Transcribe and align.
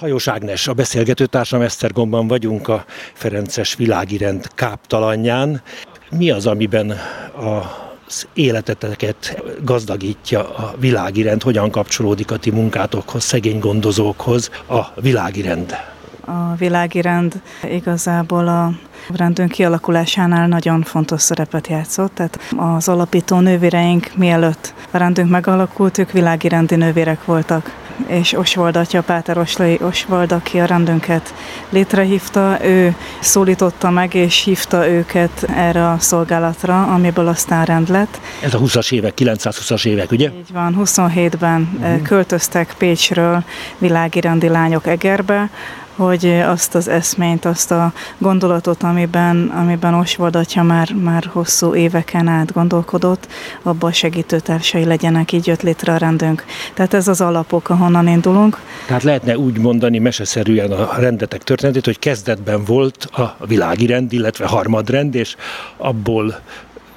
Hajós 0.00 0.28
Ágnes, 0.28 0.68
a 0.68 0.72
beszélgetőtársam 0.72 1.60
Esztergomban 1.60 2.26
vagyunk 2.26 2.68
a 2.68 2.84
Ferences 3.12 3.74
világirend 3.74 4.46
káptalanján. 4.54 5.62
Mi 6.10 6.30
az, 6.30 6.46
amiben 6.46 6.90
a 7.36 7.78
az 8.06 8.26
életeteket 8.34 9.42
gazdagítja 9.64 10.56
a 10.56 10.74
világirend, 10.78 11.42
hogyan 11.42 11.70
kapcsolódik 11.70 12.30
a 12.30 12.36
ti 12.36 12.50
munkátokhoz, 12.50 13.24
szegény 13.24 13.58
gondozókhoz 13.58 14.50
a 14.68 15.00
világirend? 15.00 15.76
A 16.24 16.54
világirend 16.58 17.40
igazából 17.64 18.48
a 18.48 18.72
rendünk 19.16 19.50
kialakulásánál 19.50 20.48
nagyon 20.48 20.82
fontos 20.82 21.22
szerepet 21.22 21.66
játszott, 21.66 22.14
tehát 22.14 22.38
az 22.56 22.88
alapító 22.88 23.38
nővéreink 23.38 24.10
mielőtt 24.16 24.74
a 24.90 24.96
rendünk 24.96 25.30
megalakult, 25.30 25.98
ők 25.98 26.12
világirendi 26.12 26.74
nővérek 26.74 27.24
voltak 27.24 27.79
és 28.06 28.32
Oswald 28.32 28.76
atya, 28.76 29.02
Páter 29.02 29.38
Oslai 29.38 29.78
Oswald, 29.82 30.32
aki 30.32 30.58
a 30.58 30.64
rendünket 30.64 31.34
létrehívta, 31.70 32.64
ő 32.64 32.94
szólította 33.20 33.90
meg 33.90 34.14
és 34.14 34.44
hívta 34.44 34.88
őket 34.88 35.42
erre 35.56 35.88
a 35.88 35.96
szolgálatra, 35.98 36.82
amiből 36.82 37.28
aztán 37.28 37.64
rend 37.64 37.88
lett. 37.88 38.20
Ez 38.42 38.54
a 38.54 38.58
20-as 38.58 38.92
évek, 38.92 39.14
920-as 39.16 39.86
évek, 39.86 40.10
ugye? 40.10 40.30
Így 40.38 40.52
van, 40.52 40.76
27-ben 40.78 41.78
uh-huh. 41.80 42.02
költöztek 42.02 42.74
Pécsről 42.78 43.44
világirendi 43.78 44.48
lányok 44.48 44.86
Egerbe, 44.86 45.50
hogy 45.96 46.26
azt 46.26 46.74
az 46.74 46.88
eszményt, 46.88 47.44
azt 47.44 47.70
a 47.70 47.92
gondolatot, 48.18 48.82
amiben, 48.82 49.52
amiben 49.56 49.94
Oswald 49.94 50.36
atya 50.36 50.62
már, 50.62 50.92
már 50.92 51.24
hosszú 51.32 51.74
éveken 51.74 52.28
át 52.28 52.52
gondolkodott, 52.52 53.28
abban 53.62 53.92
segítőtársai 53.92 54.84
legyenek, 54.84 55.32
így 55.32 55.46
jött 55.46 55.62
létre 55.62 55.92
a 55.92 55.96
rendünk. 55.96 56.44
Tehát 56.74 56.94
ez 56.94 57.08
az 57.08 57.20
alapok, 57.20 57.68
ahonnan 57.68 58.08
indulunk. 58.08 58.60
Tehát 58.86 59.02
lehetne 59.02 59.38
úgy 59.38 59.58
mondani 59.58 59.98
meseszerűen 59.98 60.72
a 60.72 60.94
rendetek 60.98 61.42
történetét, 61.42 61.84
hogy 61.84 61.98
kezdetben 61.98 62.64
volt 62.64 63.04
a 63.12 63.46
világi 63.46 63.86
rend, 63.86 64.12
illetve 64.12 64.46
harmadrend, 64.46 65.14
és 65.14 65.36
abból 65.76 66.40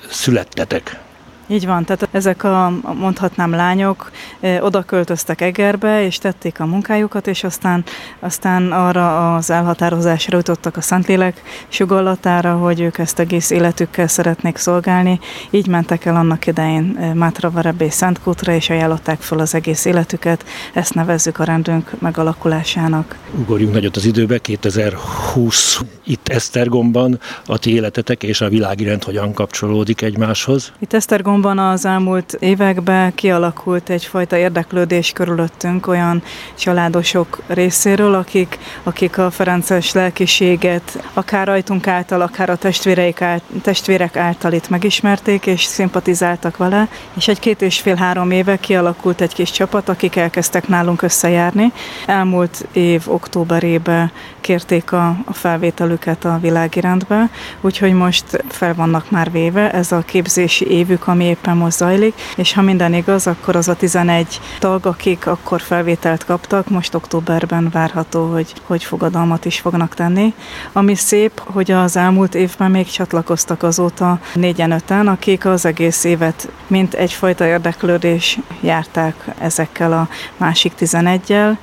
születtetek. 0.09 0.99
Így 1.47 1.65
van, 1.65 1.85
tehát 1.85 2.07
ezek 2.11 2.43
a, 2.43 2.71
mondhatnám 2.93 3.51
lányok 3.51 4.11
oda 4.59 4.83
költöztek 4.83 5.41
Egerbe, 5.41 6.05
és 6.05 6.17
tették 6.17 6.59
a 6.59 6.65
munkájukat, 6.65 7.27
és 7.27 7.43
aztán, 7.43 7.83
aztán 8.19 8.71
arra 8.71 9.35
az 9.35 9.49
elhatározásra 9.49 10.37
jutottak 10.37 10.77
a 10.77 10.81
Szentlélek 10.81 11.41
sugallatára, 11.67 12.53
hogy 12.53 12.79
ők 12.81 12.97
ezt 12.97 13.19
egész 13.19 13.49
életükkel 13.49 14.07
szeretnék 14.07 14.57
szolgálni. 14.57 15.19
Így 15.49 15.67
mentek 15.67 16.05
el 16.05 16.15
annak 16.15 16.47
idején 16.47 17.11
Mátra 17.15 17.51
Varebé 17.51 17.89
Szentkútra, 17.89 18.53
és 18.53 18.69
ajánlották 18.69 19.21
fel 19.21 19.39
az 19.39 19.55
egész 19.55 19.85
életüket. 19.85 20.45
Ezt 20.73 20.93
nevezzük 20.93 21.39
a 21.39 21.43
rendünk 21.43 21.91
megalakulásának. 21.99 23.15
Ugorjunk 23.39 23.73
nagyot 23.73 23.95
az 23.95 24.05
időbe, 24.05 24.37
2020 24.37 25.79
itt 26.03 26.27
Esztergomban 26.27 27.19
a 27.45 27.57
ti 27.57 27.73
életetek 27.73 28.23
és 28.23 28.41
a 28.41 28.49
világi 28.49 28.83
rend 28.83 29.03
hogyan 29.03 29.33
kapcsolódik 29.33 30.01
egymáshoz? 30.01 30.71
Itt 30.79 30.93
Esztergomban 30.93 31.32
Azonban 31.33 31.59
az 31.59 31.85
elmúlt 31.85 32.37
években 32.39 33.15
kialakult 33.15 33.89
egyfajta 33.89 34.37
érdeklődés 34.37 35.11
körülöttünk 35.11 35.87
olyan 35.87 36.23
családosok 36.55 37.41
részéről, 37.47 38.13
akik, 38.13 38.59
akik 38.83 39.17
a 39.17 39.31
Ferences 39.31 39.93
lelkiséget 39.93 41.03
akár 41.13 41.47
rajtunk 41.47 41.87
által, 41.87 42.21
akár 42.21 42.49
a 42.49 42.55
testvéreik 42.55 43.21
által, 43.21 43.61
testvérek 43.61 44.17
által 44.17 44.53
itt 44.53 44.69
megismerték, 44.69 45.45
és 45.45 45.63
szimpatizáltak 45.63 46.57
vele, 46.57 46.87
és 47.13 47.27
egy 47.27 47.39
két 47.39 47.61
és 47.61 47.79
fél-három 47.79 48.31
éve 48.31 48.57
kialakult 48.57 49.21
egy 49.21 49.33
kis 49.33 49.51
csapat, 49.51 49.89
akik 49.89 50.15
elkezdtek 50.15 50.67
nálunk 50.67 51.01
összejárni. 51.01 51.71
Elmúlt 52.05 52.67
év 52.71 53.01
októberében 53.05 54.11
kérték 54.41 54.91
a, 54.91 55.07
a 55.25 55.33
felvételüket 55.33 56.25
a 56.25 56.37
világirendbe, 56.41 57.29
úgyhogy 57.61 57.93
most 57.93 58.43
fel 58.47 58.73
vannak 58.75 59.11
már 59.11 59.31
véve, 59.31 59.71
ez 59.71 59.91
a 59.91 60.03
képzési 60.05 60.67
évük, 60.67 61.07
ami 61.07 61.22
éppen 61.23 61.57
most 61.57 61.77
zajlik, 61.77 62.13
és 62.35 62.53
ha 62.53 62.61
minden 62.61 62.93
igaz, 62.93 63.27
akkor 63.27 63.55
az 63.55 63.67
a 63.67 63.75
11 63.75 64.39
tag, 64.59 64.85
akik 64.85 65.27
akkor 65.27 65.61
felvételt 65.61 66.25
kaptak, 66.25 66.69
most 66.69 66.93
októberben 66.93 67.69
várható, 67.69 68.31
hogy, 68.31 68.53
hogy 68.65 68.83
fogadalmat 68.83 69.45
is 69.45 69.59
fognak 69.59 69.93
tenni. 69.93 70.33
Ami 70.71 70.95
szép, 70.95 71.41
hogy 71.45 71.71
az 71.71 71.97
elmúlt 71.97 72.35
évben 72.35 72.71
még 72.71 72.91
csatlakoztak 72.91 73.63
azóta 73.63 74.19
négyen 74.33 74.71
öten, 74.71 75.07
akik 75.07 75.45
az 75.45 75.65
egész 75.65 76.03
évet 76.03 76.49
mint 76.67 76.93
egyfajta 76.93 77.45
érdeklődés 77.45 78.39
járták 78.61 79.15
ezekkel 79.39 79.93
a 79.93 80.07
másik 80.37 80.73
11-jel, 80.79 81.57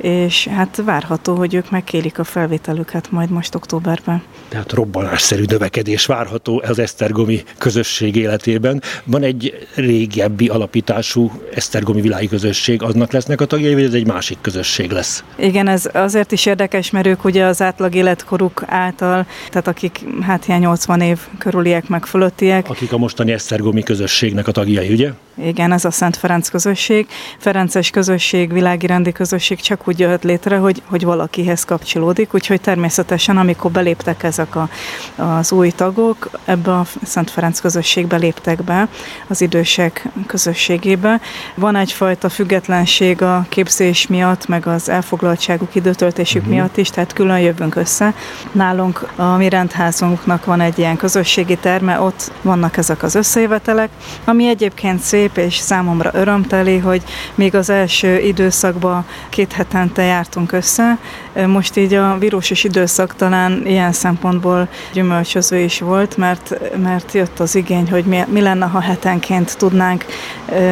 és 0.00 0.46
hát 0.46 0.82
várható, 0.84 1.34
hogy 1.34 1.54
ők 1.54 1.70
megkélik 1.70 2.18
a 2.18 2.24
felvételüket 2.24 3.10
majd 3.10 3.30
most 3.30 3.54
októberben. 3.54 4.22
Tehát 4.48 4.72
robbanásszerű 4.72 5.44
növekedés 5.48 6.06
várható 6.06 6.62
az 6.66 6.78
esztergomi 6.78 7.42
közösség 7.58 8.16
életében. 8.16 8.82
Van 9.04 9.22
egy 9.22 9.68
régebbi 9.74 10.48
alapítású 10.48 11.30
esztergomi 11.54 12.00
világi 12.00 12.28
közösség, 12.28 12.82
aznak 12.82 13.12
lesznek 13.12 13.40
a 13.40 13.44
tagjai, 13.44 13.74
vagy 13.74 13.84
ez 13.84 13.94
egy 13.94 14.06
másik 14.06 14.38
közösség 14.40 14.90
lesz? 14.90 15.24
Igen, 15.36 15.68
ez 15.68 15.88
azért 15.92 16.32
is 16.32 16.46
érdekes, 16.46 16.90
mert 16.90 17.06
ők 17.06 17.24
ugye 17.24 17.44
az 17.44 17.62
átlag 17.62 17.94
életkoruk 17.94 18.62
által, 18.66 19.26
tehát 19.48 19.68
akik 19.68 20.00
hát 20.20 20.48
ilyen 20.48 20.60
80 20.60 21.00
év 21.00 21.18
körüliek 21.38 21.88
meg 21.88 22.06
fölöttiek. 22.06 22.68
Akik 22.68 22.92
a 22.92 22.98
mostani 22.98 23.32
esztergomi 23.32 23.82
közösségnek 23.82 24.48
a 24.48 24.52
tagjai, 24.52 24.92
ugye? 24.92 25.10
Igen, 25.44 25.72
ez 25.72 25.84
a 25.84 25.90
Szent 25.90 26.16
Ferenc 26.16 26.48
közösség. 26.48 27.08
Ferences 27.38 27.90
közösség, 27.90 28.52
világi 28.52 28.86
rendi 28.86 29.12
közösség 29.12 29.60
csak 29.60 29.88
úgy 29.88 29.98
jött 29.98 30.22
létre, 30.22 30.56
hogy, 30.56 30.82
hogy 30.86 31.04
valakihez 31.04 31.64
kapcsolódik, 31.64 32.34
úgyhogy 32.34 32.60
természetesen, 32.60 33.36
amikor 33.36 33.70
beléptek 33.70 34.22
ezek 34.22 34.56
a, 34.56 34.68
az 35.16 35.52
új 35.52 35.70
tagok, 35.70 36.30
ebbe 36.44 36.72
a 36.72 36.86
Szent 37.04 37.30
Ferenc 37.30 37.60
közösségbe 37.60 38.16
léptek 38.16 38.64
be, 38.64 38.88
az 39.26 39.40
idősek 39.40 40.08
közösségébe. 40.26 41.20
Van 41.54 41.76
egyfajta 41.76 42.28
függetlenség 42.28 43.22
a 43.22 43.46
képzés 43.48 44.06
miatt, 44.06 44.46
meg 44.46 44.66
az 44.66 44.88
elfoglaltságuk, 44.88 45.74
időtöltésük 45.74 46.42
uh-huh. 46.42 46.56
miatt 46.56 46.76
is, 46.76 46.90
tehát 46.90 47.12
külön 47.12 47.38
jövünk 47.38 47.76
össze. 47.76 48.14
Nálunk 48.52 49.08
a 49.16 49.36
mi 49.36 49.48
rendházunknak 49.48 50.44
van 50.44 50.60
egy 50.60 50.78
ilyen 50.78 50.96
közösségi 50.96 51.56
terme, 51.56 52.00
ott 52.00 52.32
vannak 52.42 52.76
ezek 52.76 53.02
az 53.02 53.14
összejövetelek, 53.14 53.88
ami 54.24 54.48
egyébként 54.48 55.00
szép 55.00 55.29
és 55.36 55.56
számomra 55.56 56.10
örömteli, 56.12 56.78
hogy 56.78 57.02
még 57.34 57.54
az 57.54 57.70
első 57.70 58.18
időszakban 58.18 59.04
két 59.28 59.52
heten 59.52 59.80
hetente 59.80 60.02
jártunk 60.02 60.52
össze. 60.52 60.98
Most 61.46 61.76
így 61.76 61.94
a 61.94 62.18
vírusos 62.18 62.64
időszak 62.64 63.14
talán 63.14 63.66
ilyen 63.66 63.92
szempontból 63.92 64.68
gyümölcsöző 64.92 65.58
is 65.58 65.80
volt, 65.80 66.16
mert, 66.16 66.76
mert 66.82 67.12
jött 67.12 67.40
az 67.40 67.54
igény, 67.54 67.90
hogy 67.90 68.04
mi, 68.04 68.24
mi 68.28 68.40
lenne, 68.40 68.66
ha 68.66 68.80
hetenként 68.80 69.56
tudnánk, 69.56 70.04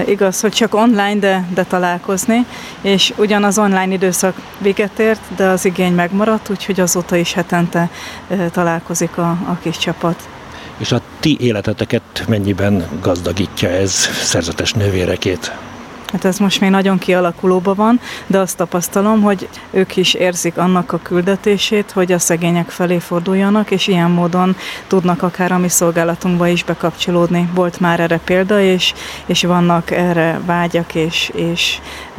igaz, 0.07 0.41
hogy 0.41 0.53
csak 0.53 0.75
online, 0.75 1.15
de, 1.15 1.49
de 1.55 1.65
találkozni, 1.65 2.47
és 2.81 3.13
ugyan 3.17 3.45
az 3.45 3.59
online 3.59 3.93
időszak 3.93 4.35
véget 4.59 4.99
ért, 4.99 5.21
de 5.37 5.47
az 5.49 5.65
igény 5.65 5.95
megmaradt, 5.95 6.51
úgyhogy 6.51 6.81
azóta 6.81 7.17
is 7.17 7.33
hetente 7.33 7.91
találkozik 8.53 9.19
a, 9.19 9.29
a 9.31 9.59
kis 9.63 9.79
csapat. 9.79 10.29
És 10.79 10.93
a 10.93 11.01
ti 11.21 11.37
életeteket 11.41 12.25
mennyiben 12.29 12.89
gazdagítja 13.01 13.69
ez 13.69 13.93
szerzetes 14.23 14.73
nővérekét? 14.73 15.53
Hát 16.13 16.25
ez 16.25 16.39
most 16.39 16.61
még 16.61 16.71
nagyon 16.71 16.99
kialakulóban 16.99 17.75
van, 17.75 18.01
de 18.27 18.39
azt 18.39 18.57
tapasztalom, 18.57 19.23
hogy 19.23 19.49
ők 19.71 19.97
is 19.97 20.15
érzik 20.15 20.59
annak 20.59 20.93
a 20.93 20.99
küldetését, 21.03 21.91
hogy 21.91 22.13
a 22.13 22.19
szegények 22.19 22.71
felé 22.71 22.99
forduljanak, 22.99 23.71
és 23.71 23.87
ilyen 23.87 24.11
módon 24.11 24.57
tudnak 24.87 25.23
akár 25.23 25.53
a 25.53 25.59
mi 25.59 25.69
szolgálatunkba 25.69 26.47
is 26.47 26.65
bekapcsolódni. 26.65 27.49
Volt 27.55 27.81
már 27.81 28.01
erre 28.01 28.19
példa, 28.25 28.61
és, 28.61 28.95
és 29.27 29.43
vannak 29.45 29.91
erre 29.91 30.41
vágyak 30.47 30.95
és, 30.95 31.33
és 31.35 31.79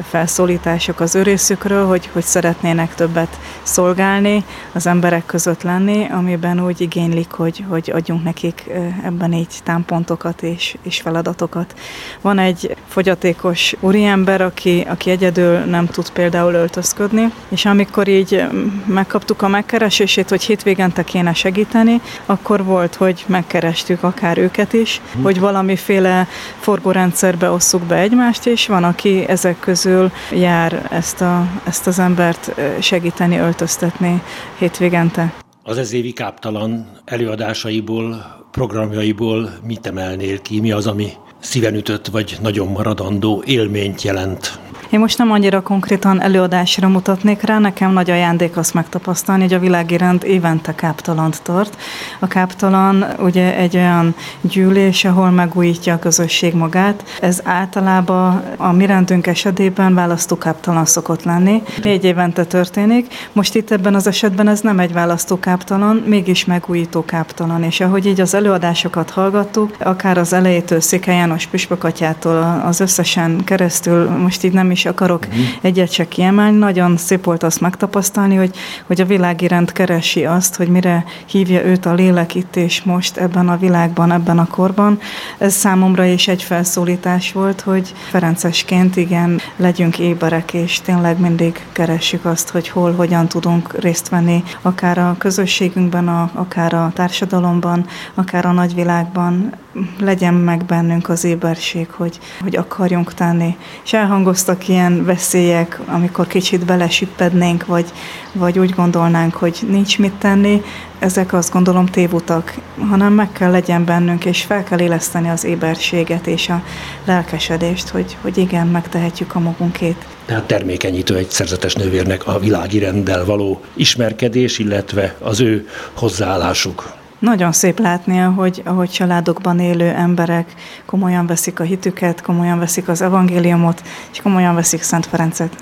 felszólítások 0.10 1.00
az 1.00 1.16
őrészükről, 1.16 1.88
hogy, 1.88 2.10
hogy 2.14 2.24
szeretnének 2.24 2.96
többet 2.96 3.40
szolgálni, 3.64 4.44
az 4.72 4.88
emberek 4.88 5.26
között 5.26 5.62
lenni, 5.62 6.08
amiben 6.12 6.66
úgy 6.66 6.82
igénylik, 6.82 7.32
hogy, 7.32 7.66
hogy 7.70 7.92
adjunk 7.94 8.24
nekik 8.24 8.70
ebben 9.04 9.34
így 9.34 9.60
támpontokat 9.64 10.42
és, 10.42 10.78
és 10.82 11.02
feladatokat. 11.02 11.74
Van 12.22 12.40
egy 12.40 12.76
fogyatékos 12.88 13.76
úriember, 13.80 14.42
aki, 14.42 14.86
aki 14.90 15.10
egyedül 15.10 15.58
nem 15.58 15.86
tud 15.86 16.10
például 16.10 16.54
öltözködni, 16.54 17.34
és 17.50 17.66
amikor 17.66 18.08
így 18.08 18.44
megkaptuk 18.86 19.42
a 19.42 19.48
megkeresését, 19.48 20.30
hogy 20.30 20.44
hétvégente 20.44 21.04
kéne 21.04 21.34
segíteni, 21.34 22.02
akkor 22.26 22.64
volt, 22.64 22.96
hogy 22.96 23.24
megkerestük 23.28 24.04
akár 24.04 24.38
őket 24.38 24.74
is, 24.74 25.02
hm. 25.14 25.22
hogy 25.22 25.40
valamiféle 25.40 26.28
forgórendszerbe 26.60 27.50
osszuk 27.50 27.82
be 27.82 27.96
egymást, 27.96 28.46
és 28.46 28.68
van, 28.68 28.84
aki 28.84 29.28
ezek 29.28 29.60
közül 29.60 30.12
jár 30.32 30.88
ezt, 30.92 31.22
a, 31.22 31.48
ezt 31.68 31.88
az 31.88 32.00
embert 32.00 32.52
segíteni, 32.80 33.38
öltöztetni 33.38 34.22
hétvégente. 34.58 35.34
Az 35.64 35.78
ez 35.78 35.94
évi 35.94 36.12
káptalan 36.12 36.88
előadásaiból, 37.06 38.38
programjaiból 38.52 39.50
mit 39.64 39.88
emelnél 39.88 40.42
ki? 40.42 40.60
Mi 40.60 40.72
az, 40.72 40.88
ami 40.88 41.12
szíven 41.40 41.76
ütött, 41.76 42.08
vagy 42.08 42.38
nagyon 42.42 42.68
maradandó 42.68 43.44
élményt 43.46 44.02
jelent? 44.02 44.69
Én 44.90 45.00
most 45.00 45.18
nem 45.18 45.32
annyira 45.32 45.62
konkrétan 45.62 46.22
előadásra 46.22 46.88
mutatnék 46.88 47.42
rá, 47.42 47.60
nekem 47.60 47.92
nagy 47.92 48.10
ajándék 48.10 48.58
azt 48.58 48.74
megtapasztalni, 48.74 49.42
hogy 49.42 49.54
a 49.54 49.60
világi 49.60 49.98
rend 49.98 50.24
évente 50.24 50.76
káptalant 50.76 51.42
tart. 51.42 51.78
A 52.20 52.28
káptalan 52.28 53.06
ugye 53.20 53.56
egy 53.56 53.76
olyan 53.76 54.16
gyűlés, 54.42 55.06
ahol 55.06 55.30
megújítja 55.30 55.94
a 55.94 56.00
közösség 56.00 56.54
magát. 56.54 57.04
Ez 57.22 57.42
általában 57.44 58.44
a 58.58 58.72
mi 58.72 58.86
rendünk 58.86 59.28
esetében 59.28 59.94
választókáptalan 59.94 60.86
szokott 60.86 61.24
lenni. 61.24 61.64
Négy 61.84 62.04
évente 62.04 62.44
történik. 62.44 63.14
Most 63.34 63.56
itt 63.56 63.72
ebben 63.72 63.96
az 63.96 64.08
esetben 64.08 64.48
ez 64.48 64.60
nem 64.62 64.80
egy 64.80 64.94
választókáptalan, 64.94 66.04
mégis 66.06 66.46
megújító 66.46 67.06
káptalan. 67.06 67.64
És 67.64 67.80
ahogy 67.80 68.06
így 68.06 68.22
az 68.22 68.34
előadásokat 68.34 69.10
hallgattuk, 69.10 69.76
akár 69.80 70.18
az 70.18 70.34
elejétől 70.34 70.80
Székely 70.80 71.16
János 71.16 71.46
püspökatyától 71.46 72.62
az 72.66 72.80
összesen 72.80 73.44
keresztül, 73.44 74.10
most 74.10 74.44
így 74.44 74.54
nem 74.54 74.72
is 74.72 74.79
akarok 74.86 75.26
uh-huh. 75.30 75.46
egyet 75.62 75.92
se 75.92 76.08
kiemelni, 76.08 76.58
nagyon 76.58 76.98
szép 76.98 77.24
volt 77.24 77.44
azt 77.44 77.62
megtapasztalni, 77.62 78.36
hogy, 78.36 78.56
hogy 78.86 79.02
a 79.02 79.06
világi 79.06 79.48
rend 79.48 79.72
keresi 79.72 80.26
azt, 80.26 80.56
hogy 80.56 80.68
mire 80.68 81.04
hívja 81.26 81.64
őt 81.66 81.86
a 81.86 81.94
lélek 81.94 82.36
itt 82.36 82.56
és 82.56 82.84
most 82.84 83.18
ebben 83.18 83.50
a 83.50 83.58
világban, 83.58 84.12
ebben 84.12 84.40
a 84.40 84.48
korban. 84.48 85.00
Ez 85.38 85.54
számomra 85.54 86.06
is 86.06 86.28
egy 86.28 86.44
felszólítás 86.44 87.32
volt, 87.32 87.62
hogy 87.62 87.94
Ferencesként 88.10 88.96
igen, 88.96 89.42
legyünk 89.56 90.00
éberek, 90.00 90.54
és 90.54 90.82
tényleg 90.82 91.20
mindig 91.20 91.66
keressük 91.72 92.26
azt, 92.26 92.50
hogy 92.50 92.70
hol, 92.70 92.94
hogyan 92.94 93.28
tudunk 93.28 93.80
részt 93.80 94.10
venni, 94.10 94.44
akár 94.62 94.98
a 94.98 95.16
közösségünkben, 95.18 96.08
a, 96.08 96.30
akár 96.34 96.74
a 96.74 96.92
társadalomban, 96.94 97.86
akár 98.14 98.46
a 98.46 98.52
nagyvilágban, 98.52 99.54
legyen 100.00 100.34
meg 100.34 100.66
bennünk 100.66 101.10
az 101.10 101.24
éberség, 101.24 101.90
hogy, 101.92 102.20
hogy 102.42 102.56
akarjunk 102.56 103.14
tenni. 103.14 103.58
És 103.84 103.94
elhangoztak 103.94 104.68
ilyen 104.68 105.06
veszélyek, 105.06 105.80
amikor 105.86 106.28
kicsit 106.28 106.66
belesüppednénk, 106.66 107.66
vagy, 107.66 107.86
vagy 108.34 108.60
úgy 108.60 108.70
gondolnánk, 108.70 109.34
hogy 109.34 109.60
nincs 109.68 110.00
mit 110.00 110.14
tenni, 110.14 110.62
ezek 111.00 111.34
azt 111.34 111.52
gondolom 111.52 111.86
tévutak, 111.86 112.54
hanem 112.90 113.14
meg 113.14 113.32
kell 113.32 113.52
legyen 113.52 113.86
bennünk, 113.86 114.26
és 114.26 114.44
fel 114.44 114.64
kell 114.64 114.80
éleszteni 114.80 115.30
az 115.30 115.44
éberséget 115.44 116.28
és 116.28 116.50
a 116.50 116.64
lelkesedést, 117.06 117.88
hogy, 117.88 118.18
hogy 118.22 118.38
igen, 118.38 118.68
megtehetjük 118.68 119.36
a 119.36 119.40
magunkét. 119.40 120.06
Tehát 120.26 120.44
termékenyítő 120.44 121.16
egy 121.16 121.30
szerzetes 121.30 121.74
nővérnek 121.74 122.28
a 122.28 122.40
világi 122.40 122.80
renddel 122.80 123.26
való 123.26 123.62
ismerkedés, 123.74 124.60
illetve 124.60 125.16
az 125.20 125.40
ő 125.40 125.68
hozzáállásuk. 125.94 126.98
Nagyon 127.20 127.52
szép 127.52 127.80
látni, 127.80 128.18
hogy 128.18 128.62
ahogy 128.66 128.90
családokban 128.90 129.60
élő 129.60 129.90
emberek 129.90 130.54
komolyan 130.86 131.28
veszik 131.28 131.60
a 131.60 131.64
hitüket, 131.64 132.22
komolyan 132.22 132.60
veszik 132.60 132.88
az 132.88 133.02
evangéliumot, 133.02 133.82
és 134.12 134.22
komolyan 134.22 134.56
veszik 134.56 134.82
Szent 134.82 135.06
Ferencet. 135.06 135.58